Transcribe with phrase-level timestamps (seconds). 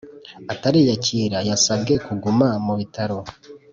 [0.53, 3.17] atariyakira yasabwe kuguma mu bitaro